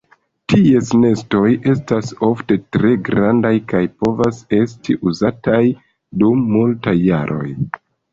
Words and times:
Ties 0.51 0.87
nestoj 1.01 1.49
estas 1.73 2.07
ofte 2.27 2.57
tre 2.75 2.93
grandaj 3.09 3.51
kaj 3.73 3.81
povas 4.05 4.39
esti 4.61 4.97
uzataj 5.11 5.61
dum 6.23 6.43
multaj 6.57 6.95
jaroj. 7.03 7.47